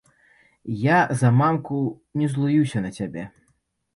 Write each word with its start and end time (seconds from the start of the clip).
Я 0.83 0.99
за 1.19 1.29
мамку 1.41 1.81
не 2.21 2.31
злуюся 2.37 2.83
на 2.87 2.91
цябе. 2.99 3.29